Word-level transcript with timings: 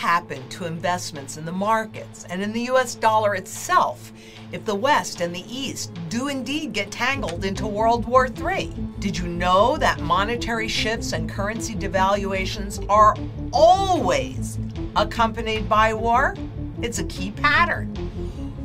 happen 0.00 0.48
to 0.48 0.64
investments 0.64 1.36
in 1.36 1.44
the 1.44 1.52
markets 1.52 2.24
and 2.30 2.42
in 2.42 2.54
the 2.54 2.62
US 2.70 2.94
dollar 2.94 3.34
itself 3.34 4.14
if 4.50 4.64
the 4.64 4.74
West 4.74 5.20
and 5.20 5.34
the 5.34 5.44
East 5.46 5.92
do 6.08 6.28
indeed 6.28 6.72
get 6.72 6.90
tangled 6.90 7.44
into 7.44 7.66
World 7.66 8.06
War 8.06 8.26
III? 8.26 8.72
Did 8.98 9.18
you 9.18 9.28
know 9.28 9.76
that 9.76 10.00
monetary 10.00 10.68
shifts 10.68 11.12
and 11.12 11.28
currency 11.28 11.74
devaluations 11.74 12.82
are 12.88 13.14
always 13.52 14.58
accompanied 14.96 15.68
by 15.68 15.92
war? 15.92 16.34
It's 16.80 16.98
a 16.98 17.04
key 17.04 17.32
pattern. 17.32 17.94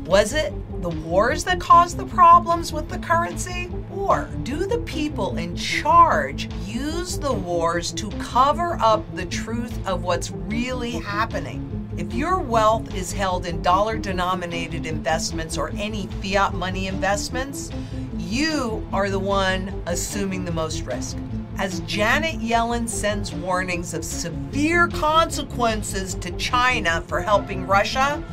Was 0.06 0.32
it 0.32 0.54
the 0.82 0.90
wars 0.90 1.44
that 1.44 1.60
caused 1.60 1.98
the 1.98 2.06
problems 2.06 2.72
with 2.72 2.88
the 2.88 3.00
currency? 3.00 3.70
Or 4.06 4.30
do 4.44 4.68
the 4.68 4.78
people 4.80 5.36
in 5.38 5.56
charge 5.56 6.48
use 6.64 7.18
the 7.18 7.34
wars 7.34 7.92
to 7.94 8.12
cover 8.20 8.78
up 8.80 9.04
the 9.16 9.26
truth 9.26 9.76
of 9.88 10.04
what's 10.04 10.30
really 10.30 10.92
happening? 10.92 11.90
If 11.98 12.14
your 12.14 12.38
wealth 12.38 12.94
is 12.94 13.12
held 13.12 13.48
in 13.48 13.64
dollar 13.64 13.98
denominated 13.98 14.86
investments 14.86 15.58
or 15.58 15.72
any 15.72 16.06
fiat 16.22 16.54
money 16.54 16.86
investments, 16.86 17.72
you 18.16 18.88
are 18.94 19.10
the 19.10 19.18
one 19.18 19.82
assuming 19.88 20.46
the 20.46 20.52
most 20.52 20.82
risk. 20.82 21.18
As 21.58 21.80
Janet 21.80 22.36
Yellen 22.36 22.88
sends 22.88 23.34
warnings 23.34 23.96
of 23.96 24.06
severe 24.06 24.88
consequences 24.88 26.14
to 26.16 26.30
China 26.34 27.04
for 27.08 27.22
helping 27.22 27.66
Russia, 27.66 28.24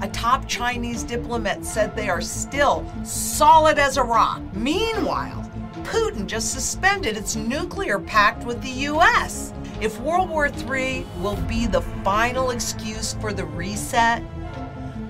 a 0.00 0.08
top 0.08 0.46
Chinese 0.46 1.02
diplomat 1.02 1.64
said 1.64 1.94
they 1.94 2.08
are 2.08 2.20
still 2.20 2.86
solid 3.04 3.78
as 3.78 3.96
a 3.96 4.02
rock. 4.02 4.40
Meanwhile, 4.54 5.50
Putin 5.82 6.26
just 6.26 6.52
suspended 6.52 7.16
its 7.16 7.34
nuclear 7.34 7.98
pact 7.98 8.44
with 8.44 8.62
the 8.62 8.86
US. 8.90 9.52
If 9.80 10.00
World 10.00 10.28
War 10.28 10.48
III 10.48 11.06
will 11.20 11.36
be 11.48 11.66
the 11.66 11.82
final 12.04 12.50
excuse 12.50 13.14
for 13.14 13.32
the 13.32 13.44
reset, 13.44 14.22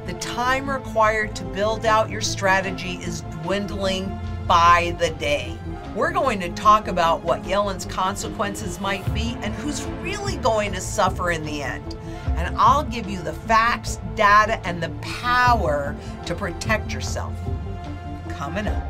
the 0.07 0.15
time 0.15 0.71
required 0.71 1.37
to 1.37 1.45
build 1.45 1.85
out 1.85 2.11
your 2.11 2.23
strategy 2.23 2.95
is 3.03 3.21
dwindling 3.43 4.19
by 4.47 4.97
the 4.99 5.11
day. 5.11 5.57
We're 5.95 6.13
going 6.13 6.41
to 6.41 6.49
talk 6.51 6.89
about 6.89 7.23
what 7.23 7.45
Yellen's 7.45 7.85
consequences 7.85 8.81
might 8.81 9.13
be 9.13 9.37
and 9.43 9.53
who's 9.57 9.85
really 10.03 10.37
going 10.37 10.73
to 10.73 10.81
suffer 10.81 11.31
in 11.31 11.45
the 11.45 11.63
end 11.63 11.98
and 12.39 12.57
I'll 12.57 12.85
give 12.85 13.11
you 13.11 13.21
the 13.21 13.33
facts, 13.33 13.99
data, 14.15 14.65
and 14.65 14.81
the 14.81 14.91
power 15.01 15.97
to 16.25 16.35
protect 16.37 16.93
yourself. 16.93 17.35
Coming 18.29 18.69
up. 18.69 18.87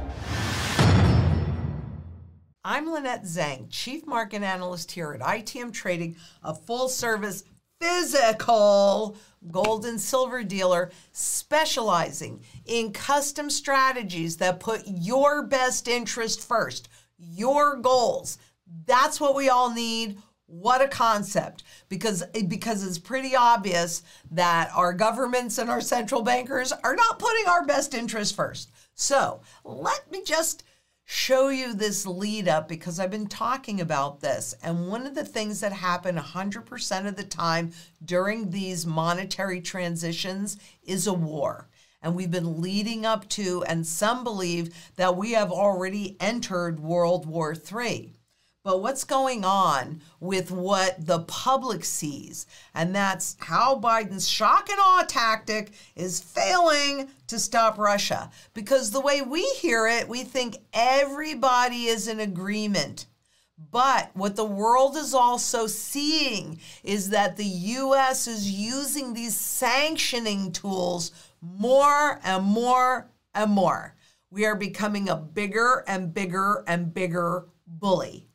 I'm 2.63 2.93
Lynette 2.93 3.25
Zang, 3.25 3.69
Chief 3.71 4.07
Market 4.07 4.43
Analyst 4.43 4.93
here 4.93 5.13
at 5.13 5.21
ITM 5.21 5.73
Trading, 5.73 6.17
a 6.43 6.55
full 6.55 6.91
service 6.91 7.45
physical 7.81 9.17
gold 9.51 9.87
and 9.87 9.99
silver 9.99 10.43
dealer 10.43 10.91
specializing 11.13 12.43
in 12.67 12.93
custom 12.93 13.49
strategies 13.49 14.37
that 14.37 14.61
put 14.61 14.83
your 14.85 15.43
best 15.43 15.89
interest 15.89 16.47
first, 16.47 16.91
your 17.17 17.77
goals. 17.77 18.37
That's 18.85 19.19
what 19.19 19.35
we 19.35 19.49
all 19.49 19.73
need 19.73 20.19
what 20.49 20.81
a 20.81 20.89
concept 20.89 21.63
because 21.91 22.25
eh, 22.35 22.43
because 22.43 22.85
it's 22.85 22.99
pretty 22.99 23.37
obvious 23.37 24.03
that 24.31 24.71
our 24.75 24.95
governments 24.95 25.59
and 25.59 25.71
our 25.71 25.81
central 25.81 26.23
bankers 26.23 26.73
are 26.73 26.97
not 26.97 27.19
putting 27.19 27.47
our 27.47 27.65
best 27.65 27.95
interest 27.95 28.35
first. 28.35 28.71
So, 28.95 29.43
let 29.63 30.11
me 30.11 30.23
just 30.25 30.65
show 31.05 31.49
you 31.49 31.73
this 31.75 32.07
lead 32.07 32.49
up 32.49 32.69
because 32.69 32.99
I've 32.99 33.11
been 33.11 33.29
talking 33.29 33.81
about 33.81 34.21
this. 34.21 34.55
And 34.63 34.89
one 34.89 35.07
of 35.07 35.15
the 35.15 35.25
things 35.25 35.61
that 35.61 35.73
happen 35.73 36.17
100% 36.17 37.07
of 37.07 37.17
the 37.17 37.25
time 37.25 37.73
during 38.05 38.51
these 38.51 38.85
monetary 38.85 39.61
transitions 39.61 40.59
is 40.83 41.07
a 41.07 41.15
war. 41.15 41.69
And 42.03 42.15
we've 42.15 42.31
been 42.31 42.61
leading 42.61 43.07
up 43.07 43.29
to, 43.31 43.65
and 43.65 43.87
some 43.87 44.23
believe 44.23 44.75
that 44.97 45.17
we 45.17 45.33
have 45.33 45.51
already 45.51 46.17
entered 46.21 46.79
World 46.79 47.25
War 47.25 47.55
III 47.55 48.18
but 48.69 48.83
what's 48.83 49.05
going 49.05 49.47
on 49.47 50.03
with 50.21 50.51
what 50.51 50.95
the 51.07 51.21
public 51.21 51.83
sees. 51.83 52.45
And 52.75 52.95
that's 52.95 53.35
how 53.41 53.81
Biden's 53.81 54.29
shock 54.29 54.69
and 54.69 54.79
awe 54.79 55.07
tactic 55.09 55.71
is 55.97 56.21
failing 56.21 57.09
to 57.29 57.39
stop 57.39 57.79
Russia. 57.79 58.31
Because 58.53 58.91
the 58.91 59.01
way 59.01 59.23
we 59.23 59.43
hear 59.55 59.87
it, 59.87 60.07
we 60.07 60.23
think 60.23 60.57
everybody 60.75 61.87
is 61.87 62.09
in 62.09 62.21
agreement. 62.21 63.07
But 63.71 64.11
what 64.13 64.37
the 64.37 64.45
world 64.45 64.99
is 64.99 65.15
also 65.15 65.67
seeing 65.67 66.61
is 66.85 67.09
that 67.09 67.39
the 67.39 67.47
US 67.47 68.27
is 68.27 68.51
using 68.51 69.15
these 69.15 69.35
sanctioning 69.35 70.53
tools 70.53 71.13
more 71.41 72.21
and 72.23 72.45
more 72.45 73.09
and 73.35 73.51
more. 73.51 73.95
We 74.31 74.45
are 74.45 74.57
becoming 74.57 75.09
a 75.09 75.17
bigger 75.17 75.85
and 75.89 76.13
bigger 76.13 76.65
and 76.67 76.93
bigger 76.93 77.47
bully. 77.67 78.28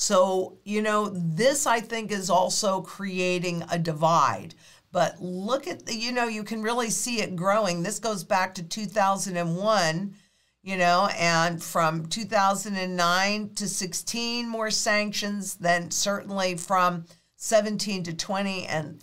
So, 0.00 0.56
you 0.64 0.80
know, 0.80 1.10
this 1.10 1.66
I 1.66 1.80
think 1.80 2.10
is 2.10 2.30
also 2.30 2.80
creating 2.80 3.64
a 3.70 3.78
divide. 3.78 4.54
But 4.92 5.20
look 5.20 5.68
at 5.68 5.84
the, 5.84 5.94
you 5.94 6.10
know, 6.10 6.26
you 6.26 6.42
can 6.42 6.62
really 6.62 6.88
see 6.88 7.20
it 7.20 7.36
growing. 7.36 7.82
This 7.82 7.98
goes 7.98 8.24
back 8.24 8.54
to 8.54 8.62
2001, 8.62 10.14
you 10.62 10.78
know, 10.78 11.10
and 11.18 11.62
from 11.62 12.06
2009 12.06 13.50
to 13.56 13.68
16, 13.68 14.48
more 14.48 14.70
sanctions, 14.70 15.56
then 15.56 15.90
certainly 15.90 16.56
from 16.56 17.04
17 17.36 18.04
to 18.04 18.14
20. 18.14 18.66
And 18.68 19.02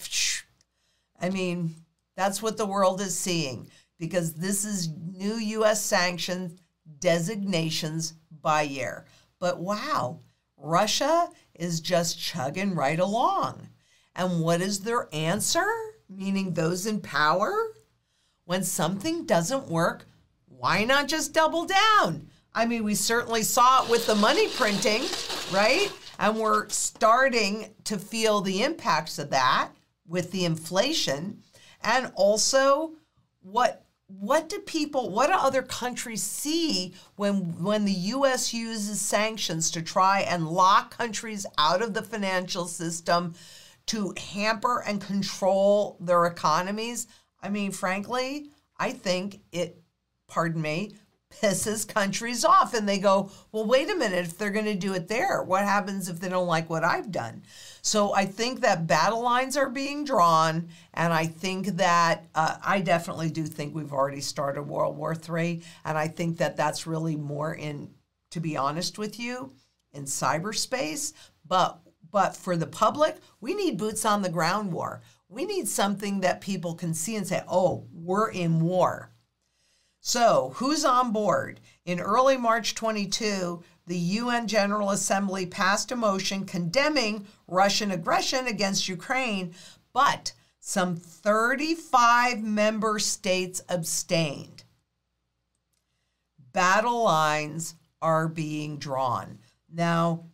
I 1.22 1.30
mean, 1.30 1.76
that's 2.16 2.42
what 2.42 2.58
the 2.58 2.66
world 2.66 3.02
is 3.02 3.16
seeing 3.16 3.70
because 4.00 4.34
this 4.34 4.66
is 4.66 4.90
new 4.90 5.36
U.S. 5.36 5.80
sanctions 5.80 6.60
designations 7.00 8.16
by 8.42 8.64
year. 8.64 9.06
But 9.40 9.60
wow, 9.60 10.22
Russia 10.58 11.30
is 11.56 11.80
just 11.80 12.20
chugging 12.20 12.76
right 12.76 13.00
along. 13.00 13.70
And 14.16 14.42
what 14.42 14.62
is 14.62 14.80
their 14.80 15.08
answer? 15.14 15.68
Meaning 16.10 16.54
those 16.54 16.86
in 16.86 17.00
power? 17.00 17.54
When 18.46 18.64
something 18.64 19.26
doesn't 19.26 19.68
work, 19.68 20.06
why 20.48 20.84
not 20.84 21.08
just 21.08 21.34
double 21.34 21.66
down? 21.66 22.30
I 22.56 22.66
mean, 22.66 22.84
we 22.84 22.96
certainly 22.96 23.44
saw 23.44 23.84
it 23.84 23.90
with 23.92 24.08
the 24.08 24.16
money 24.16 24.48
printing, 24.50 25.04
right? 25.52 25.92
And 26.18 26.38
we're 26.38 26.68
starting 26.70 27.74
to 27.84 28.00
feel 28.00 28.42
the 28.42 28.64
impacts 28.64 29.20
of 29.20 29.30
that 29.30 29.70
with 30.08 30.32
the 30.32 30.46
inflation. 30.46 31.44
And 31.84 32.12
also, 32.16 32.94
what 33.42 33.86
what 34.08 34.48
do 34.48 34.60
people 34.60 35.10
what 35.10 35.28
do 35.28 35.34
other 35.34 35.62
countries 35.62 36.24
see 36.24 36.94
when 37.18 37.62
when 37.64 37.84
the 37.84 37.92
US 37.92 38.54
uses 38.54 39.02
sanctions 39.02 39.70
to 39.72 39.82
try 39.82 40.22
and 40.22 40.48
lock 40.48 40.98
countries 40.98 41.46
out 41.58 41.82
of 41.82 41.94
the 41.94 42.02
financial 42.02 42.66
system 42.68 43.36
to 43.88 44.14
hamper 44.18 44.82
and 44.86 45.02
control 45.02 45.98
their 46.00 46.26
economies? 46.26 47.08
I 47.42 47.50
mean 47.50 47.72
frankly 47.72 48.50
i 48.78 48.92
think 48.92 49.42
it 49.52 49.82
pardon 50.28 50.62
me 50.62 50.96
pisses 51.42 51.88
countries 51.88 52.44
off 52.46 52.74
and 52.74 52.88
they 52.88 52.98
go 52.98 53.30
well 53.52 53.66
wait 53.66 53.90
a 53.90 53.96
minute 53.96 54.26
if 54.26 54.38
they're 54.38 54.50
going 54.50 54.66
to 54.66 54.74
do 54.74 54.94
it 54.94 55.08
there 55.08 55.44
what 55.44 55.64
happens 55.64 56.10
if 56.10 56.20
they 56.20 56.30
don't 56.30 56.48
like 56.48 56.70
what 56.70 56.84
i've 56.84 57.12
done 57.12 57.44
so 57.88 58.14
I 58.14 58.26
think 58.26 58.60
that 58.60 58.86
battle 58.86 59.22
lines 59.22 59.56
are 59.56 59.70
being 59.70 60.04
drawn, 60.04 60.68
and 60.94 61.14
I 61.14 61.26
think 61.26 61.68
that 61.78 62.26
uh, 62.36 62.58
I 62.62 62.82
definitely 62.82 63.30
do 63.30 63.46
think 63.46 63.74
we've 63.74 63.94
already 63.94 64.20
started 64.20 64.64
World 64.64 64.98
War 64.98 65.16
III, 65.16 65.62
and 65.86 65.98
I 65.98 66.10
think 66.10 66.38
that 66.40 66.58
that's 66.58 66.86
really 66.86 67.16
more 67.16 67.54
in, 67.54 67.90
to 68.32 68.42
be 68.42 68.58
honest 68.58 68.98
with 68.98 69.18
you, 69.18 69.54
in 69.94 70.04
cyberspace. 70.04 71.14
But 71.48 71.80
but 72.12 72.36
for 72.36 72.58
the 72.58 72.68
public, 72.68 73.20
we 73.40 73.54
need 73.54 73.78
boots 73.78 74.04
on 74.04 74.22
the 74.22 74.28
ground 74.28 74.74
war. 74.74 75.02
We 75.30 75.46
need 75.46 75.70
something 75.70 76.20
that 76.20 76.42
people 76.42 76.76
can 76.76 76.94
see 76.94 77.16
and 77.16 77.26
say, 77.26 77.42
"Oh, 77.48 77.86
we're 77.94 78.32
in 78.32 78.60
war." 78.60 79.14
So, 80.00 80.54
who's 80.56 80.86
on 80.86 81.12
board? 81.12 81.60
In 81.86 82.00
early 82.00 82.38
March 82.38 82.76
22, 82.76 83.64
the 83.88 83.98
UN 83.98 84.48
General 84.48 84.92
Assembly 84.92 85.46
passed 85.46 85.92
a 85.92 85.96
motion 85.96 86.46
condemning 86.46 87.28
Russian 87.48 87.92
aggression 87.92 88.48
against 88.48 88.90
Ukraine, 88.90 89.54
but 89.94 90.34
some 90.60 90.96
35 90.98 92.44
member 92.44 93.00
states 93.00 93.62
abstained. 93.70 94.64
Battle 96.52 97.04
lines 97.04 97.76
are 98.02 98.28
being 98.28 98.78
drawn. 98.78 99.40
Now, 99.72 100.26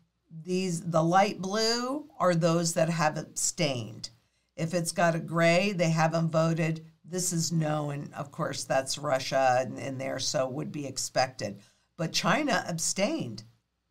these 0.42 0.82
the 0.82 1.04
light 1.04 1.40
blue 1.40 2.10
are 2.20 2.34
those 2.34 2.74
that 2.74 2.90
have 2.90 3.18
abstained. 3.18 4.10
If 4.56 4.74
it's 4.74 4.92
got 4.92 5.16
a 5.16 5.20
gray, 5.20 5.72
they 5.72 5.90
haven't 5.90 6.30
voted. 6.30 6.86
This 7.06 7.34
is 7.34 7.52
known. 7.52 8.10
of 8.16 8.32
course 8.32 8.64
that's 8.64 8.98
Russia 8.98 9.70
in, 9.76 9.98
there, 9.98 10.20
so 10.20 10.48
would 10.48 10.72
be 10.72 10.86
expected 10.86 11.60
but 11.98 12.12
China 12.12 12.66
abstained, 12.68 13.44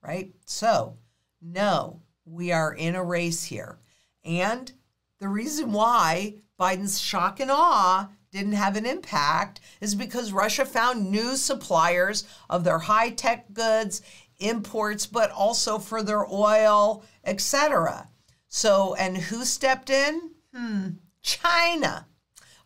right? 0.03 0.32
So, 0.44 0.97
no, 1.41 2.00
we 2.25 2.53
are 2.53 2.75
in 2.75 2.94
a 2.94 3.05
race 3.05 3.44
here. 3.44 3.79
And 4.25 4.73
the 5.19 5.29
reason 5.29 5.73
why 5.73 6.37
Biden's 6.59 7.00
shock 7.00 7.41
and 7.41 7.50
awe 7.50 8.11
didn't 8.31 8.53
have 8.53 8.76
an 8.76 8.87
impact 8.87 9.61
is 9.81 9.94
because 9.94 10.32
Russia 10.32 10.64
found 10.64 11.11
new 11.11 11.37
suppliers 11.37 12.25
of 12.49 12.64
their 12.64 12.79
high 12.79 13.11
tech 13.11 13.53
goods, 13.53 14.03
imports, 14.38 15.06
but 15.06 15.31
also 15.31 15.79
for 15.79 16.03
their 16.03 16.26
oil, 16.26 17.05
etc. 17.25 18.09
So, 18.49 18.94
and 18.94 19.17
who 19.17 19.44
stepped 19.44 19.91
in? 19.91 20.31
Hmm, 20.55 20.88
China. 21.23 22.06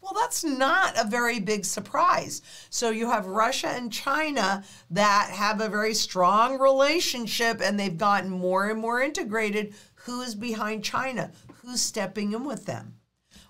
Well, 0.07 0.15
that's 0.23 0.45
not 0.45 0.95
a 0.97 1.05
very 1.05 1.41
big 1.41 1.65
surprise. 1.65 2.41
So 2.71 2.91
you 2.91 3.11
have 3.11 3.27
Russia 3.27 3.67
and 3.67 3.93
China 3.93 4.63
that 4.89 5.31
have 5.33 5.61
a 5.61 5.69
very 5.69 5.95
strong 5.95 6.61
relationship 6.61 7.61
and 7.61 7.79
they've 7.79 7.99
gotten 7.99 8.31
more 8.31 8.71
and 8.71 8.81
more 8.81 9.01
integrated. 9.03 9.75
Who's 9.97 10.37
behind 10.37 10.85
China? 10.85 11.33
Who's 11.55 11.83
stepping 11.83 12.35
in 12.35 12.45
with 12.45 12.67
them? 12.67 12.95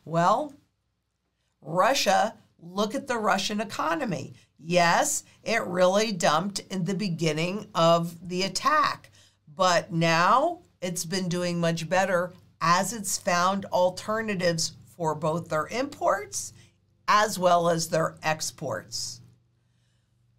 Well, 0.06 0.54
Russia, 1.60 2.32
look 2.58 2.94
at 2.94 3.06
the 3.06 3.18
Russian 3.18 3.60
economy. 3.60 4.32
Yes, 4.58 5.24
it 5.44 5.62
really 5.62 6.10
dumped 6.10 6.60
in 6.70 6.84
the 6.84 6.94
beginning 6.94 7.66
of 7.74 8.30
the 8.30 8.44
attack, 8.44 9.10
but 9.54 9.92
now 9.92 10.60
it's 10.80 11.04
been 11.04 11.28
doing 11.28 11.60
much 11.60 11.86
better 11.86 12.32
as 12.62 12.94
it's 12.94 13.18
found 13.18 13.66
alternatives 13.66 14.72
for 14.96 15.14
both 15.14 15.48
their 15.48 15.66
imports 15.68 16.52
as 17.08 17.38
well 17.38 17.68
as 17.68 17.88
their 17.88 18.16
exports. 18.22 19.20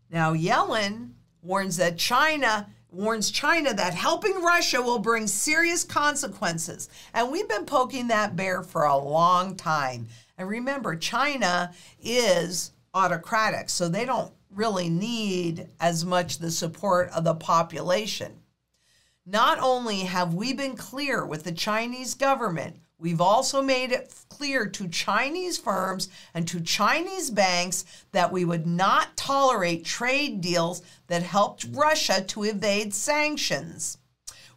Now, 0.09 0.33
Yellen 0.33 1.11
warns 1.41 1.77
that 1.77 1.97
China 1.97 2.67
warns 2.91 3.31
China 3.31 3.73
that 3.73 3.93
helping 3.93 4.41
Russia 4.41 4.81
will 4.81 4.99
bring 4.99 5.27
serious 5.27 5.83
consequences. 5.83 6.89
And 7.13 7.31
we've 7.31 7.47
been 7.47 7.65
poking 7.65 8.07
that 8.07 8.35
bear 8.35 8.63
for 8.63 8.83
a 8.83 8.97
long 8.97 9.55
time. 9.55 10.07
And 10.37 10.47
remember, 10.47 10.95
China 10.95 11.73
is 12.01 12.71
autocratic, 12.93 13.69
so 13.69 13.87
they 13.87 14.05
don't 14.05 14.31
really 14.49 14.89
need 14.89 15.67
as 15.79 16.05
much 16.05 16.39
the 16.39 16.51
support 16.51 17.09
of 17.09 17.23
the 17.23 17.35
population. 17.35 18.33
Not 19.25 19.59
only 19.59 20.01
have 20.01 20.33
we 20.33 20.53
been 20.53 20.77
clear 20.77 21.25
with 21.25 21.43
the 21.43 21.51
Chinese 21.51 22.13
government, 22.13 22.77
we've 22.99 23.21
also 23.21 23.61
made 23.61 23.91
it 23.91 24.13
clear 24.29 24.65
to 24.67 24.87
Chinese 24.87 25.57
firms 25.57 26.09
and 26.33 26.47
to 26.47 26.59
Chinese 26.61 27.29
banks 27.29 27.85
that 28.11 28.31
we 28.31 28.45
would 28.45 28.67
not 28.67 29.15
tolerate 29.17 29.85
trade 29.85 30.41
deals 30.41 30.81
that 31.07 31.23
helped 31.23 31.67
Russia 31.71 32.21
to 32.21 32.43
evade 32.43 32.93
sanctions. 32.93 33.97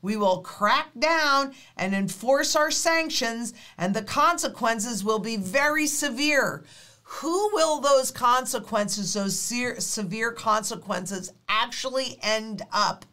We 0.03 0.17
will 0.17 0.41
crack 0.41 0.89
down 0.99 1.55
and 1.77 1.95
enforce 1.95 2.57
our 2.57 2.71
sanctions, 2.71 3.53
and 3.77 3.95
the 3.95 4.03
consequences 4.03 5.05
will 5.05 5.19
be 5.19 5.37
very 5.37 5.87
severe. 5.87 6.65
Who 7.03 7.51
will 7.53 7.81
those 7.81 8.11
consequences, 8.11 9.15
those 9.15 9.39
severe 9.39 10.33
consequences, 10.33 11.33
actually 11.49 12.19
end 12.23 12.63
up 12.73 13.05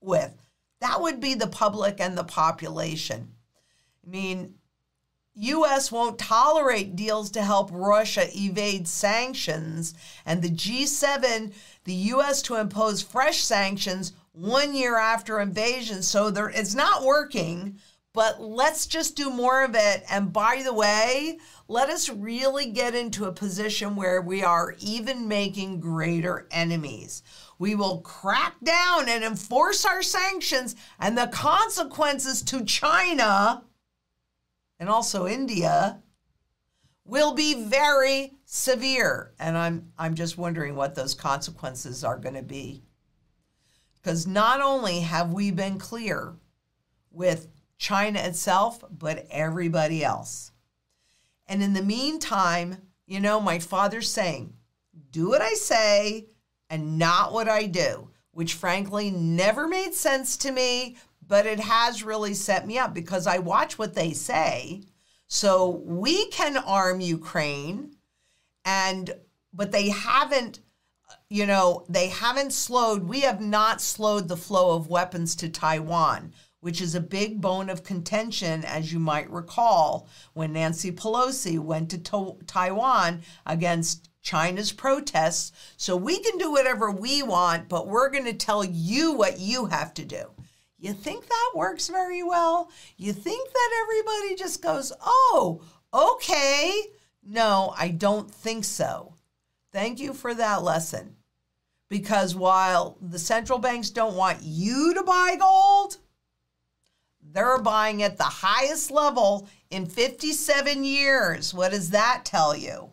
with? 0.00 0.32
That 0.80 1.00
would 1.00 1.20
be 1.20 1.34
the 1.34 1.46
public 1.46 1.98
and 1.98 2.16
the 2.16 2.24
population. 2.24 3.32
I 4.06 4.10
mean, 4.10 4.54
US 5.34 5.92
won't 5.92 6.18
tolerate 6.18 6.96
deals 6.96 7.30
to 7.30 7.42
help 7.42 7.70
Russia 7.72 8.28
evade 8.34 8.88
sanctions, 8.88 9.94
and 10.26 10.42
the 10.42 10.50
G7, 10.50 11.52
the 11.84 11.94
US 11.94 12.42
to 12.42 12.56
impose 12.56 13.02
fresh 13.02 13.42
sanctions 13.42 14.12
one 14.32 14.74
year 14.74 14.96
after 14.96 15.40
invasion. 15.40 16.02
So 16.02 16.30
there 16.30 16.50
it's 16.50 16.74
not 16.74 17.04
working, 17.04 17.78
but 18.12 18.40
let's 18.40 18.86
just 18.86 19.16
do 19.16 19.30
more 19.30 19.62
of 19.62 19.74
it. 19.74 20.04
And 20.10 20.32
by 20.32 20.62
the 20.64 20.74
way, 20.74 21.38
let 21.68 21.88
us 21.88 22.08
really 22.08 22.66
get 22.66 22.94
into 22.94 23.26
a 23.26 23.32
position 23.32 23.94
where 23.94 24.20
we 24.20 24.42
are 24.42 24.74
even 24.80 25.28
making 25.28 25.80
greater 25.80 26.48
enemies. 26.50 27.22
We 27.58 27.76
will 27.76 28.00
crack 28.00 28.54
down 28.64 29.08
and 29.08 29.22
enforce 29.22 29.84
our 29.84 30.02
sanctions, 30.02 30.74
and 30.98 31.16
the 31.16 31.28
consequences 31.28 32.42
to 32.42 32.64
China 32.64 33.62
and 34.80 34.88
also 34.88 35.26
India 35.26 36.00
will 37.04 37.34
be 37.34 37.64
very 37.64 38.32
severe. 38.46 39.32
And 39.38 39.56
I'm, 39.56 39.92
I'm 39.98 40.14
just 40.14 40.38
wondering 40.38 40.74
what 40.74 40.94
those 40.94 41.14
consequences 41.14 42.02
are 42.02 42.18
going 42.18 42.34
to 42.34 42.42
be. 42.42 42.82
Because 43.94 44.26
not 44.26 44.62
only 44.62 45.00
have 45.00 45.32
we 45.32 45.50
been 45.50 45.78
clear 45.78 46.34
with 47.10 47.48
China 47.76 48.20
itself, 48.20 48.82
but 48.90 49.26
everybody 49.30 50.02
else. 50.02 50.52
And 51.46 51.62
in 51.62 51.74
the 51.74 51.82
meantime, 51.82 52.78
you 53.06 53.20
know, 53.20 53.40
my 53.40 53.58
father's 53.58 54.10
saying, 54.10 54.54
do 55.10 55.28
what 55.28 55.42
I 55.42 55.54
say 55.54 56.26
and 56.70 56.98
not 56.98 57.32
what 57.32 57.48
I 57.48 57.66
do, 57.66 58.10
which 58.30 58.54
frankly 58.54 59.10
never 59.10 59.66
made 59.68 59.92
sense 59.92 60.36
to 60.38 60.52
me, 60.52 60.96
but 61.30 61.46
it 61.46 61.60
has 61.60 62.02
really 62.02 62.34
set 62.34 62.66
me 62.66 62.76
up 62.76 62.92
because 62.92 63.24
I 63.28 63.38
watch 63.38 63.78
what 63.78 63.94
they 63.94 64.12
say. 64.12 64.82
So 65.28 65.80
we 65.86 66.26
can 66.30 66.56
arm 66.56 67.00
Ukraine 67.00 67.92
and 68.64 69.14
but 69.54 69.70
they 69.70 69.90
haven't 69.90 70.58
you 71.28 71.46
know, 71.46 71.84
they 71.88 72.08
haven't 72.08 72.52
slowed, 72.52 73.04
we 73.04 73.20
have 73.20 73.40
not 73.40 73.80
slowed 73.80 74.26
the 74.26 74.36
flow 74.36 74.74
of 74.74 74.88
weapons 74.88 75.36
to 75.36 75.48
Taiwan, 75.48 76.32
which 76.58 76.80
is 76.80 76.96
a 76.96 77.00
big 77.00 77.40
bone 77.40 77.70
of 77.70 77.84
contention, 77.84 78.64
as 78.64 78.92
you 78.92 78.98
might 78.98 79.30
recall, 79.30 80.08
when 80.32 80.52
Nancy 80.52 80.90
Pelosi 80.90 81.56
went 81.60 81.90
to, 81.90 81.98
to- 81.98 82.38
Taiwan 82.48 83.22
against 83.46 84.08
China's 84.22 84.72
protests. 84.72 85.52
So 85.76 85.96
we 85.96 86.18
can 86.18 86.36
do 86.36 86.50
whatever 86.50 86.90
we 86.90 87.22
want, 87.22 87.68
but 87.68 87.86
we're 87.86 88.10
going 88.10 88.24
to 88.24 88.34
tell 88.34 88.64
you 88.64 89.12
what 89.12 89.38
you 89.38 89.66
have 89.66 89.94
to 89.94 90.04
do. 90.04 90.26
You 90.80 90.94
think 90.94 91.26
that 91.28 91.52
works 91.54 91.88
very 91.88 92.22
well? 92.22 92.70
You 92.96 93.12
think 93.12 93.52
that 93.52 93.70
everybody 93.82 94.34
just 94.34 94.62
goes, 94.62 94.92
oh, 95.04 95.60
okay? 95.92 96.84
No, 97.22 97.74
I 97.76 97.88
don't 97.88 98.30
think 98.30 98.64
so. 98.64 99.14
Thank 99.72 100.00
you 100.00 100.14
for 100.14 100.32
that 100.34 100.62
lesson. 100.62 101.16
Because 101.90 102.34
while 102.34 102.96
the 103.02 103.18
central 103.18 103.58
banks 103.58 103.90
don't 103.90 104.16
want 104.16 104.38
you 104.42 104.94
to 104.94 105.02
buy 105.02 105.36
gold, 105.38 105.98
they're 107.22 107.58
buying 107.58 108.02
at 108.02 108.16
the 108.16 108.24
highest 108.24 108.90
level 108.90 109.48
in 109.70 109.84
57 109.84 110.82
years. 110.84 111.52
What 111.52 111.72
does 111.72 111.90
that 111.90 112.22
tell 112.24 112.56
you? 112.56 112.90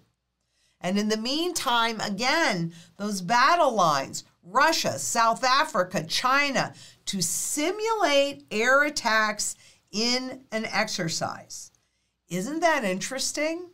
And 0.81 0.99
in 0.99 1.07
the 1.07 1.17
meantime, 1.17 2.01
again, 2.01 2.73
those 2.97 3.21
battle 3.21 3.73
lines 3.73 4.25
Russia, 4.49 4.97
South 4.97 5.43
Africa, 5.43 6.03
China 6.03 6.73
to 7.05 7.21
simulate 7.21 8.45
air 8.51 8.83
attacks 8.83 9.55
in 9.91 10.41
an 10.51 10.65
exercise. 10.65 11.71
Isn't 12.29 12.61
that 12.61 12.83
interesting? 12.83 13.69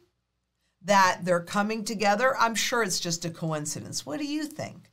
That 0.81 1.21
they're 1.23 1.39
coming 1.39 1.85
together? 1.85 2.35
I'm 2.37 2.55
sure 2.55 2.83
it's 2.83 2.99
just 2.99 3.25
a 3.25 3.29
coincidence. 3.29 4.05
What 4.05 4.19
do 4.19 4.25
you 4.25 4.45
think? 4.45 4.91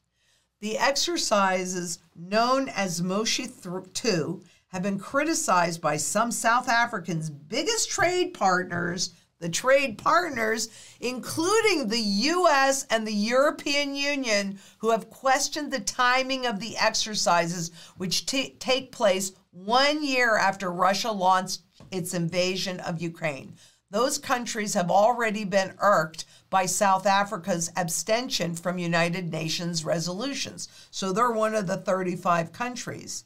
The 0.61 0.79
exercises 0.79 1.99
known 2.15 2.69
as 2.69 3.01
Mosi 3.01 3.51
2 3.95 4.43
have 4.69 4.83
been 4.83 4.99
criticized 4.99 5.81
by 5.81 5.97
some 5.97 6.31
South 6.31 6.69
Africans' 6.69 7.31
biggest 7.31 7.91
trade 7.91 8.35
partners, 8.35 9.15
the 9.41 9.49
trade 9.49 9.99
partners, 9.99 10.69
including 11.01 11.89
the 11.89 11.99
US 11.99 12.87
and 12.91 13.07
the 13.07 13.13
European 13.13 13.97
Union, 13.97 14.59
who 14.79 14.91
have 14.91 15.11
questioned 15.11 15.73
the 15.73 15.81
timing 15.81 16.47
of 16.47 16.61
the 16.61 16.77
exercises, 16.77 17.71
which 17.97 18.27
take 18.27 18.93
place 18.93 19.33
one 19.51 20.05
year 20.05 20.37
after 20.37 20.71
Russia 20.71 21.11
launched 21.11 21.63
its 21.91 22.15
invasion 22.15 22.79
of 22.81 23.03
Ukraine. 23.03 23.57
Those 23.91 24.19
countries 24.19 24.75
have 24.75 24.91
already 24.91 25.45
been 25.45 25.75
irked 25.79 26.25
by 26.49 26.67
South 26.67 27.07
Africa's 27.07 27.73
abstention 27.77 28.55
from 28.55 28.79
United 28.79 29.33
Nations 29.33 29.85
resolutions. 29.85 30.69
So 30.93 31.13
they're 31.13 31.33
one 31.33 31.57
of 31.57 31.67
the 31.67 31.77
35 31.77 32.53
countries. 32.53 33.25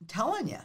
I'm 0.00 0.06
telling 0.06 0.48
you, 0.48 0.60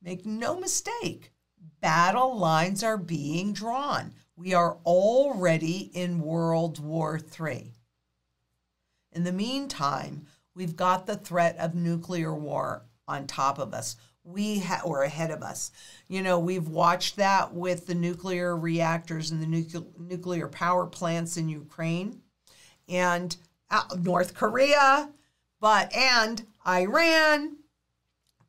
make 0.00 0.24
no 0.24 0.58
mistake, 0.58 1.32
battle 1.80 2.36
lines 2.36 2.82
are 2.82 2.96
being 2.96 3.52
drawn. 3.52 4.12
We 4.36 4.54
are 4.54 4.78
already 4.84 5.90
in 5.94 6.20
World 6.20 6.78
War 6.78 7.18
III. 7.18 7.72
In 9.12 9.24
the 9.24 9.32
meantime, 9.32 10.26
we've 10.54 10.76
got 10.76 11.06
the 11.06 11.16
threat 11.16 11.56
of 11.58 11.74
nuclear 11.74 12.34
war 12.34 12.84
on 13.06 13.26
top 13.26 13.58
of 13.58 13.74
us 13.74 13.96
we 14.24 14.60
ha- 14.60 14.82
or 14.84 15.02
ahead 15.02 15.30
of 15.30 15.42
us. 15.42 15.70
You 16.08 16.22
know, 16.22 16.38
we've 16.38 16.68
watched 16.68 17.16
that 17.16 17.54
with 17.54 17.86
the 17.86 17.94
nuclear 17.94 18.56
reactors 18.56 19.30
and 19.30 19.42
the 19.42 19.46
nuclear 19.46 19.84
nuclear 19.98 20.48
power 20.48 20.86
plants 20.86 21.36
in 21.36 21.48
Ukraine 21.48 22.20
and 22.88 23.36
North 23.98 24.34
Korea, 24.34 25.10
but 25.60 25.94
and 25.94 26.46
Iran. 26.66 27.56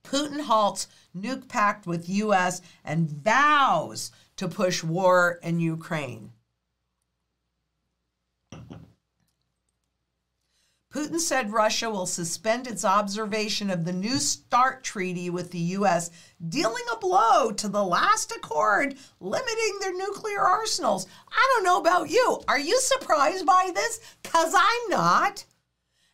Putin 0.03 0.41
halts 0.41 0.87
nuke 1.15 1.47
pact 1.47 1.85
with 1.87 2.09
US 2.09 2.61
and 2.83 3.09
vows 3.09 4.11
to 4.37 4.47
push 4.47 4.83
war 4.83 5.39
in 5.43 5.59
Ukraine. 5.59 6.31
Putin 10.93 11.19
said 11.19 11.53
Russia 11.53 11.89
will 11.89 12.05
suspend 12.05 12.67
its 12.67 12.83
observation 12.83 13.69
of 13.69 13.85
the 13.85 13.93
New 13.93 14.17
START 14.17 14.83
treaty 14.83 15.29
with 15.29 15.51
the 15.51 15.59
U.S., 15.79 16.11
dealing 16.49 16.83
a 16.91 16.97
blow 16.97 17.51
to 17.51 17.69
the 17.69 17.83
last 17.83 18.33
accord 18.33 18.97
limiting 19.21 19.77
their 19.79 19.93
nuclear 19.93 20.41
arsenals. 20.41 21.07
I 21.31 21.51
don't 21.53 21.63
know 21.63 21.79
about 21.79 22.09
you. 22.09 22.41
Are 22.49 22.59
you 22.59 22.77
surprised 22.81 23.45
by 23.45 23.71
this? 23.73 24.01
Because 24.21 24.53
I'm 24.53 24.89
not. 24.89 25.45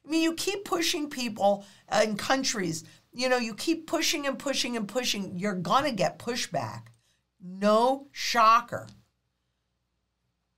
I 0.05 0.11
mean, 0.11 0.21
you 0.21 0.33
keep 0.35 0.63
pushing 0.63 1.09
people 1.09 1.65
uh, 1.89 2.01
and 2.03 2.17
countries, 2.17 2.83
you 3.17 3.29
know, 3.29 3.37
you 3.37 3.55
keep 3.55 3.87
pushing 3.87 4.27
and 4.27 4.37
pushing 4.37 4.77
and 4.77 4.87
pushing, 4.87 5.39
you're 5.39 5.55
going 5.55 5.85
to 5.85 5.91
get 5.91 6.19
pushback. 6.19 6.83
No 7.41 8.09
shocker. 8.11 8.87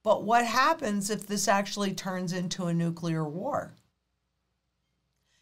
But 0.04 0.24
what 0.24 0.46
happens 0.46 1.10
if 1.10 1.26
this 1.26 1.48
actually 1.48 1.94
turns 1.94 2.34
into 2.34 2.66
a 2.66 2.74
nuclear 2.74 3.24
war? 3.24 3.76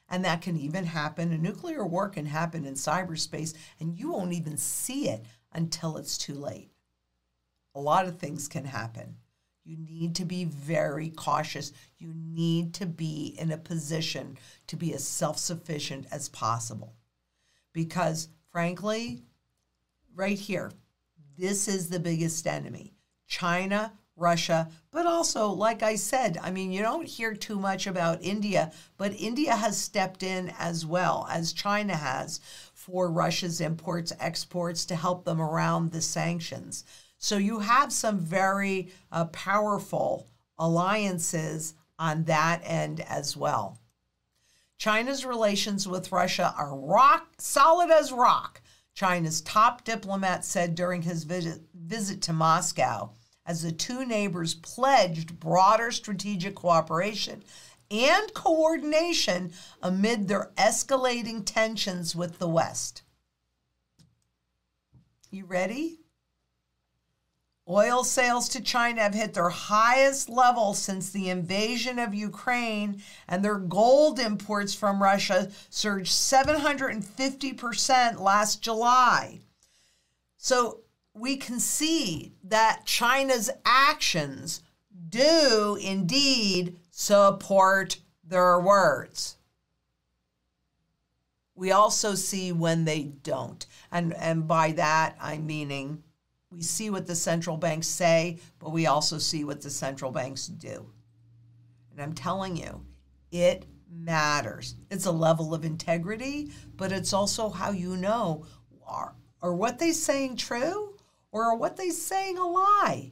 And 0.08 0.24
that 0.26 0.44
can 0.44 0.58
even 0.58 0.86
happen. 0.86 1.34
A 1.34 1.40
nuclear 1.40 1.88
war 1.88 2.08
can 2.08 2.28
happen 2.28 2.66
in 2.66 2.76
cyberspace, 2.76 3.56
and 3.80 3.98
you 3.98 4.12
won't 4.12 4.34
even 4.34 4.56
see 4.56 5.10
it 5.10 5.26
until 5.52 5.98
it's 5.98 6.20
too 6.20 6.36
late. 6.36 6.70
A 7.74 7.80
lot 7.80 8.06
of 8.06 8.20
things 8.20 8.48
can 8.48 8.66
happen. 8.66 9.16
You 9.66 9.78
need 9.78 10.16
to 10.18 10.26
be 10.26 10.46
very 10.46 11.10
cautious. 11.10 11.74
You 11.98 12.14
need 12.16 12.76
to 12.76 12.86
be 12.86 13.36
in 13.40 13.52
a 13.52 13.58
position 13.58 14.38
to 14.68 14.76
be 14.76 14.94
as 14.94 15.06
self 15.06 15.40
sufficient 15.40 16.06
as 16.12 16.30
possible. 16.30 16.94
Because, 17.78 18.30
frankly, 18.52 19.22
right 20.16 20.40
here, 20.40 20.72
this 21.38 21.68
is 21.68 21.90
the 21.90 22.00
biggest 22.00 22.48
enemy. 22.48 22.96
China 23.28 23.94
Russia, 24.16 24.68
but 24.90 25.06
also, 25.06 25.50
like 25.50 25.84
I 25.84 25.94
said, 25.94 26.40
I 26.42 26.50
mean, 26.50 26.72
you 26.72 26.82
don't 26.82 27.06
hear 27.06 27.36
too 27.36 27.60
much 27.60 27.86
about 27.86 28.24
India, 28.24 28.72
but 28.98 29.14
India 29.14 29.56
has 29.56 29.78
stepped 29.78 30.24
in 30.24 30.52
as 30.58 30.88
well 30.88 31.28
as 31.30 31.54
China 31.54 31.96
has 31.96 32.40
for 32.74 33.12
Russia's 33.12 33.62
imports, 33.62 34.12
exports 34.20 34.84
to 34.86 34.96
help 34.96 35.24
them 35.24 35.40
around 35.40 35.92
the 35.92 36.02
sanctions. 36.02 36.84
So 37.20 37.38
you 37.38 37.60
have 37.60 37.94
some 37.94 38.18
very 38.18 38.92
uh, 39.12 39.26
powerful 39.26 40.26
alliances 40.58 41.76
on 42.00 42.24
that 42.24 42.62
end 42.64 43.02
as 43.02 43.38
well. 43.38 43.78
China's 44.78 45.26
relations 45.26 45.88
with 45.88 46.12
Russia 46.12 46.54
are 46.58 46.78
rock 46.78 47.30
solid 47.40 47.90
as 47.90 48.12
rock. 48.12 48.62
China's 48.94 49.42
top 49.42 49.84
diplomat 49.84 50.46
said 50.46 50.76
during 50.76 51.02
his 51.02 51.24
visit, 51.24 51.62
visit 51.74 52.22
to 52.24 52.34
Moscow 52.34 53.12
as 53.46 53.62
the 53.62 53.72
two 53.72 54.06
neighbors 54.06 54.54
pledged 54.54 55.40
broader 55.40 55.92
strategic 55.92 56.56
cooperation 56.56 57.44
and 57.90 58.34
coordination 58.34 59.52
amid 59.82 60.28
their 60.28 60.52
escalating 60.58 61.44
tensions 61.46 62.16
with 62.16 62.38
the 62.38 62.48
West. 62.48 63.04
You 65.32 65.46
ready? 65.46 66.00
Oil 67.70 68.06
sales 68.06 68.48
to 68.50 68.62
China 68.62 69.02
have 69.02 69.14
hit 69.14 69.34
their 69.34 69.50
highest 69.50 70.30
level 70.30 70.74
since 70.74 71.10
the 71.10 71.30
invasion 71.30 72.00
of 72.00 72.14
Ukraine, 72.14 73.02
and 73.28 73.44
their 73.44 73.58
gold 73.58 74.20
imports 74.20 74.74
from 74.74 75.04
Russia 75.04 75.52
surged 75.70 76.14
750% 76.14 78.22
last 78.22 78.62
July. 78.62 79.42
So 80.38 80.80
we 81.14 81.36
can 81.36 81.60
see 81.60 82.32
that 82.46 82.84
China's 82.86 83.50
actions 83.66 84.62
do 85.10 85.78
indeed 85.82 86.78
support 86.90 88.00
their 88.24 88.60
words. 88.60 89.36
We 91.54 91.72
also 91.72 92.16
see 92.16 92.52
when 92.52 92.86
they 92.86 93.04
don't. 93.04 93.66
And, 93.92 94.14
and 94.14 94.48
by 94.48 94.72
that, 94.74 95.16
I'm 95.20 95.48
meaning 95.48 96.04
we 96.52 96.62
see 96.62 96.90
what 96.90 97.08
the 97.08 97.16
central 97.16 97.58
banks 97.58 97.88
say, 97.88 98.40
but 98.60 98.72
we 98.72 98.88
also 98.88 99.18
see 99.18 99.44
what 99.44 99.62
the 99.62 99.70
central 99.70 100.12
banks 100.12 100.48
do. 100.48 100.90
And 101.92 102.02
I'm 102.02 102.14
telling 102.14 102.56
you, 102.56 102.86
it 103.32 103.66
matters. 103.90 104.76
It's 104.90 105.06
a 105.06 105.12
level 105.12 105.54
of 105.54 105.66
integrity, 105.66 106.52
but 106.76 106.92
it's 106.92 107.14
also 107.14 107.50
how 107.50 107.72
you 107.72 107.98
know 107.98 108.46
are, 108.86 109.16
are 109.42 109.54
what 109.54 109.80
they 109.80 109.92
saying 109.92 110.38
true 110.38 110.96
or 111.32 111.44
are 111.44 111.56
what 111.56 111.78
they 111.78 111.90
saying 111.90 112.38
a 112.38 112.48
lie? 112.48 113.12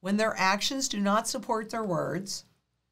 When 0.00 0.16
their 0.16 0.34
actions 0.36 0.88
do 0.88 1.00
not 1.00 1.28
support 1.28 1.70
their 1.70 1.84
words, 1.84 2.44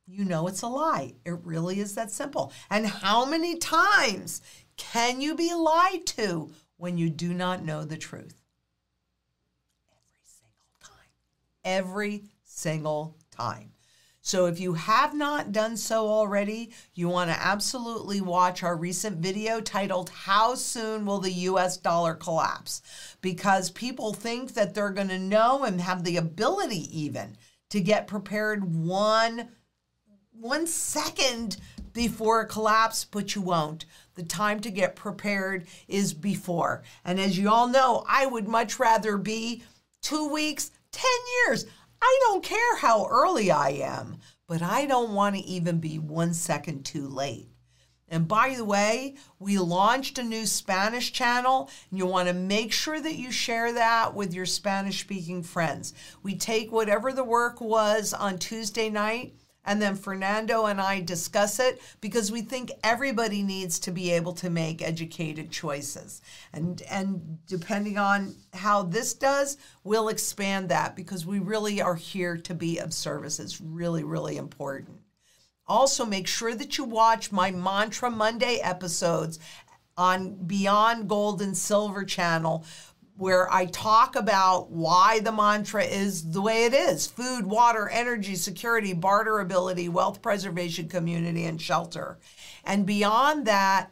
you 0.07 0.25
know 0.25 0.47
it's 0.47 0.63
a 0.63 0.69
lie. 0.69 1.15
It 1.25 1.39
really 1.45 1.81
is 1.81 1.95
that 1.95 2.11
simple. 2.11 2.53
And 2.71 2.87
how 2.87 3.25
many 3.25 3.57
times 3.59 4.41
can 4.77 5.21
you 5.21 5.35
be 5.35 5.55
lied 5.55 6.07
to 6.07 6.53
when 6.77 6.99
you 6.99 7.11
do 7.11 7.33
not 7.33 7.65
know 7.65 7.85
the 7.85 7.97
truth? 7.97 8.43
Every 9.89 10.23
single 10.25 10.77
time. 10.81 11.09
Every 11.67 12.23
single 12.45 13.19
time. 13.31 13.73
So 14.21 14.47
if 14.47 14.59
you 14.59 14.75
have 14.75 15.15
not 15.15 15.53
done 15.53 15.77
so 15.77 16.09
already, 16.09 16.71
you 16.95 17.09
want 17.09 17.31
to 17.31 17.45
absolutely 17.45 18.21
watch 18.21 18.63
our 18.63 18.77
recent 18.77 19.19
video 19.19 19.61
titled 19.61 20.11
How 20.11 20.55
Soon 20.55 21.05
Will 21.05 21.19
the 21.19 21.33
US 21.33 21.77
Dollar 21.77 22.15
Collapse? 22.15 22.83
Because 23.21 23.71
people 23.71 24.13
think 24.13 24.55
that 24.55 24.75
they're 24.75 24.91
going 24.91 25.09
to 25.09 25.19
know 25.19 25.65
and 25.65 25.81
have 25.81 26.05
the 26.05 26.17
ability 26.17 26.89
even 26.99 27.37
to 27.71 27.81
get 27.81 28.07
prepared 28.07 28.65
one 28.75 29.49
one 30.33 30.67
second 30.67 31.57
before 31.93 32.43
a 32.43 32.47
collapse, 32.47 33.05
but 33.05 33.35
you 33.35 33.43
won't. 33.43 33.87
The 34.15 34.23
time 34.23 34.61
to 34.61 34.71
get 34.71 34.97
prepared 34.97 35.67
is 35.89 36.13
before. 36.13 36.83
And 37.05 37.19
as 37.19 37.39
you 37.39 37.49
all 37.49 37.69
know, 37.69 38.05
I 38.09 38.27
would 38.27 38.47
much 38.47 38.79
rather 38.79 39.17
be 39.17 39.63
2 40.03 40.29
weeks, 40.29 40.71
10 40.97 41.05
years. 41.47 41.67
I 42.01 42.19
don't 42.23 42.43
care 42.43 42.77
how 42.77 43.07
early 43.07 43.51
I 43.51 43.69
am, 43.71 44.17
but 44.49 44.63
I 44.63 44.87
don't 44.87 45.13
want 45.13 45.37
to 45.37 45.43
even 45.43 45.79
be 45.79 45.99
one 45.99 46.33
second 46.33 46.85
too 46.85 47.07
late. 47.07 47.51
And 48.09 48.27
by 48.27 48.55
the 48.57 48.65
way, 48.65 49.17
we 49.39 49.59
launched 49.59 50.19
a 50.19 50.23
new 50.23 50.47
Spanish 50.47 51.13
channel, 51.13 51.69
and 51.91 51.99
you 51.99 52.07
want 52.07 52.29
to 52.29 52.35
make 52.35 52.73
sure 52.73 53.01
that 53.01 53.17
you 53.17 53.31
share 53.31 53.73
that 53.73 54.15
with 54.15 54.33
your 54.33 54.47
Spanish 54.47 55.01
speaking 55.01 55.43
friends. 55.43 55.93
We 56.23 56.37
take 56.37 56.73
whatever 56.73 57.13
the 57.13 57.25
work 57.25 57.61
was 57.61 58.15
on 58.15 58.39
Tuesday 58.39 58.89
night 58.89 59.35
and 59.67 59.83
then 59.83 59.97
Fernando 59.97 60.67
and 60.67 60.81
I 60.81 61.01
discuss 61.01 61.59
it 61.59 61.83
because 62.01 62.31
we 62.31 62.41
think 62.41 62.71
everybody 62.85 63.43
needs 63.43 63.81
to 63.81 63.91
be 63.91 64.13
able 64.13 64.33
to 64.35 64.49
make 64.49 64.81
educated 64.81 65.51
choices. 65.51 66.23
And 66.53 66.81
and 66.83 67.39
depending 67.47 67.99
on 67.99 68.37
how 68.55 68.85
this 68.85 69.13
does, 69.13 69.59
we'll 69.83 70.09
expand 70.09 70.69
that 70.69 70.95
because 70.95 71.27
we 71.27 71.41
really 71.41 71.83
are 71.83 71.97
here 71.97 72.37
to 72.37 72.55
be 72.55 72.79
of 72.79 72.95
service. 72.95 73.41
It's 73.41 73.61
really 73.61 74.05
really 74.05 74.37
important. 74.37 75.01
Also, 75.69 76.07
make 76.07 76.29
sure 76.29 76.55
that 76.55 76.79
you 76.79 76.85
watch 76.85 77.33
my 77.33 77.51
Mantra 77.51 78.09
Monday 78.09 78.61
episodes 78.63 79.41
on 79.97 80.35
Beyond 80.47 81.09
Gold 81.09 81.43
and 81.43 81.57
Silver 81.57 82.05
channel 82.05 82.65
where 83.17 83.53
I 83.53 83.67
talk 83.67 84.15
about 84.15 84.71
why 84.71 85.21
the 85.21 85.33
mantra 85.33 85.85
is 85.85 86.31
the 86.31 86.43
way 86.43 86.65
it 86.65 86.75
is 86.75 87.07
food, 87.07 87.47
water, 87.47 87.89
energy, 87.89 88.35
security, 88.35 88.93
barter 88.93 89.41
ability, 89.41 89.89
wealth 89.89 90.21
preservation, 90.21 90.89
community, 90.89 91.45
and 91.45 91.61
shelter. 91.61 92.19
And 92.65 92.87
beyond 92.87 93.47
that, 93.47 93.91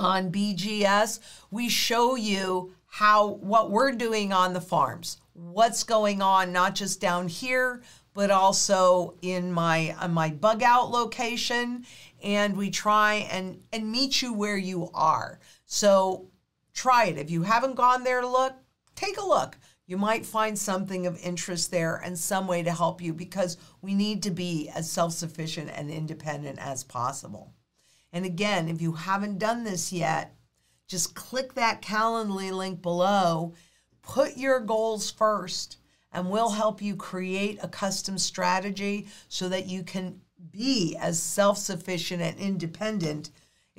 on 0.00 0.32
BGS, 0.32 1.20
we 1.50 1.68
show 1.68 2.16
you 2.16 2.72
how 2.86 3.26
what 3.34 3.70
we're 3.70 3.92
doing 3.92 4.32
on 4.32 4.52
the 4.52 4.60
farms, 4.60 5.18
what's 5.34 5.84
going 5.84 6.22
on, 6.22 6.52
not 6.52 6.74
just 6.74 7.00
down 7.00 7.28
here, 7.28 7.82
but 8.14 8.30
also 8.30 9.14
in 9.22 9.52
my 9.52 9.94
on 10.00 10.12
my 10.12 10.30
bug 10.30 10.62
out 10.62 10.90
location. 10.90 11.84
And 12.22 12.56
we 12.56 12.70
try 12.70 13.28
and, 13.30 13.60
and 13.72 13.90
meet 13.90 14.20
you 14.20 14.32
where 14.32 14.56
you 14.56 14.90
are. 14.92 15.38
So 15.66 16.29
Try 16.80 17.08
it. 17.08 17.18
If 17.18 17.30
you 17.30 17.42
haven't 17.42 17.74
gone 17.74 18.04
there 18.04 18.22
to 18.22 18.26
look, 18.26 18.54
take 18.94 19.18
a 19.18 19.26
look. 19.26 19.58
You 19.86 19.98
might 19.98 20.24
find 20.24 20.58
something 20.58 21.06
of 21.06 21.20
interest 21.22 21.70
there 21.70 21.96
and 21.96 22.18
some 22.18 22.46
way 22.46 22.62
to 22.62 22.72
help 22.72 23.02
you 23.02 23.12
because 23.12 23.58
we 23.82 23.92
need 23.94 24.22
to 24.22 24.30
be 24.30 24.70
as 24.70 24.90
self 24.90 25.12
sufficient 25.12 25.70
and 25.74 25.90
independent 25.90 26.58
as 26.58 26.82
possible. 26.82 27.52
And 28.14 28.24
again, 28.24 28.70
if 28.70 28.80
you 28.80 28.92
haven't 28.92 29.38
done 29.38 29.62
this 29.62 29.92
yet, 29.92 30.34
just 30.88 31.14
click 31.14 31.52
that 31.52 31.82
Calendly 31.82 32.50
link 32.50 32.80
below, 32.80 33.52
put 34.00 34.38
your 34.38 34.58
goals 34.58 35.10
first, 35.10 35.76
and 36.10 36.30
we'll 36.30 36.48
help 36.48 36.80
you 36.80 36.96
create 36.96 37.58
a 37.62 37.68
custom 37.68 38.16
strategy 38.16 39.06
so 39.28 39.50
that 39.50 39.66
you 39.66 39.82
can 39.82 40.22
be 40.50 40.96
as 40.98 41.22
self 41.22 41.58
sufficient 41.58 42.22
and 42.22 42.38
independent 42.38 43.28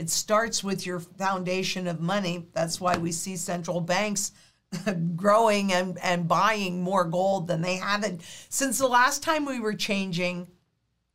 It 0.02 0.10
starts 0.10 0.64
with 0.64 0.84
your 0.84 1.00
foundation 1.00 1.86
of 1.86 2.02
money. 2.02 2.48
That's 2.54 2.82
why 2.82 2.98
we 2.98 3.12
see 3.12 3.38
central 3.38 3.80
banks 3.80 4.32
growing 5.16 5.72
and, 5.72 6.00
and 6.00 6.28
buying 6.28 6.82
more 6.82 7.04
gold 7.04 7.46
than 7.46 7.62
they 7.62 7.76
haven't 7.76 8.24
since 8.50 8.80
the 8.80 8.88
last 8.88 9.22
time 9.22 9.46
we 9.46 9.60
were 9.60 9.76
changing 9.76 10.48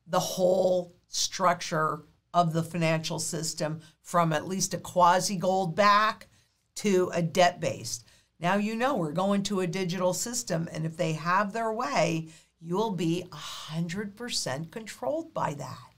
the 0.06 0.20
whole 0.20 0.94
structure 1.08 2.02
of 2.32 2.52
the 2.52 2.62
financial 2.62 3.18
system 3.18 3.80
from 4.02 4.32
at 4.32 4.46
least 4.46 4.72
a 4.72 4.78
quasi 4.78 5.34
gold 5.34 5.74
back 5.74 6.28
to 6.76 7.10
a 7.12 7.20
debt 7.20 7.58
based. 7.58 8.06
Now 8.38 8.54
you 8.54 8.76
know 8.76 8.94
we're 8.94 9.10
going 9.10 9.42
to 9.44 9.62
a 9.62 9.66
digital 9.66 10.14
system, 10.14 10.68
and 10.72 10.86
if 10.86 10.96
they 10.96 11.14
have 11.14 11.52
their 11.52 11.72
way, 11.72 12.28
you'll 12.60 12.92
be 12.92 13.24
100% 13.32 14.70
controlled 14.70 15.34
by 15.34 15.54
that. 15.54 15.95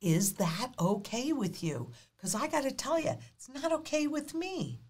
Is 0.00 0.34
that 0.34 0.72
okay 0.78 1.32
with 1.32 1.62
you? 1.62 1.90
Because 2.16 2.34
I 2.34 2.46
got 2.46 2.62
to 2.62 2.70
tell 2.70 3.00
you, 3.00 3.12
it's 3.34 3.48
not 3.48 3.72
okay 3.72 4.06
with 4.06 4.34
me. 4.34 4.80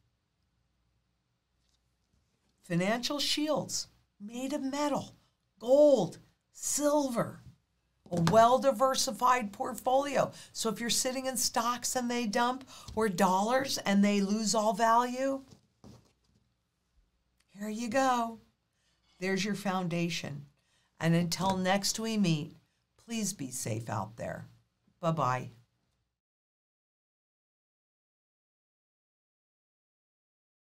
Financial 2.62 3.18
shields 3.18 3.88
made 4.20 4.52
of 4.52 4.62
metal, 4.62 5.14
gold, 5.58 6.18
silver, 6.52 7.42
a 8.10 8.20
well 8.30 8.58
diversified 8.58 9.52
portfolio. 9.52 10.32
So 10.52 10.68
if 10.68 10.80
you're 10.80 10.90
sitting 10.90 11.26
in 11.26 11.36
stocks 11.36 11.96
and 11.96 12.10
they 12.10 12.26
dump 12.26 12.68
or 12.94 13.08
dollars 13.08 13.78
and 13.78 14.04
they 14.04 14.20
lose 14.20 14.54
all 14.54 14.74
value, 14.74 15.42
here 17.58 17.68
you 17.68 17.88
go. 17.88 18.38
There's 19.18 19.44
your 19.44 19.54
foundation. 19.54 20.46
And 21.00 21.14
until 21.14 21.56
next 21.56 21.98
we 21.98 22.16
meet, 22.16 22.56
please 23.04 23.32
be 23.32 23.50
safe 23.50 23.88
out 23.88 24.16
there. 24.16 24.46
Bye 25.00 25.12
bye. 25.12 25.50